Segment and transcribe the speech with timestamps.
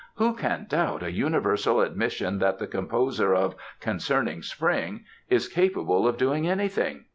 [0.15, 6.17] "Who can doubt a universal admission that the composer of 'Concerning Spring' is capable of
[6.17, 7.05] doing anything?"